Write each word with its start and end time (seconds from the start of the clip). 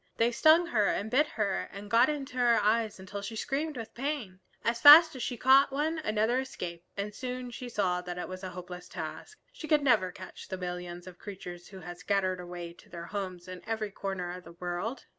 They 0.17 0.31
stung 0.31 0.65
her 0.65 0.87
and 0.87 1.11
bit 1.11 1.27
her 1.27 1.69
and 1.71 1.87
got 1.87 2.09
into 2.09 2.35
her 2.37 2.59
eyes 2.59 2.99
until 2.99 3.21
she 3.21 3.35
screamed 3.35 3.77
with 3.77 3.93
pain. 3.93 4.39
As 4.63 4.81
fast 4.81 5.15
as 5.15 5.21
she 5.21 5.37
caught 5.37 5.71
one 5.71 5.99
another 5.99 6.39
escaped, 6.39 6.87
and 6.97 7.13
she 7.13 7.19
soon 7.19 7.51
saw 7.69 8.01
that 8.01 8.17
it 8.17 8.27
was 8.27 8.43
a 8.43 8.49
hopeless 8.49 8.89
task. 8.89 9.37
She 9.51 9.67
could 9.67 9.83
never 9.83 10.11
catch 10.11 10.47
the 10.47 10.57
millions 10.57 11.05
of 11.05 11.19
creatures 11.19 11.67
who 11.67 11.81
had 11.81 11.99
scattered 11.99 12.39
away 12.39 12.73
to 12.73 12.89
their 12.89 13.05
homes 13.05 13.47
in 13.47 13.61
every 13.67 13.91
corner 13.91 14.31
of 14.31 14.43
the 14.43 14.53
world. 14.53 15.05